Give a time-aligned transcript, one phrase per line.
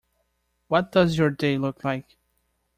[0.67, 2.17] What does your day look like?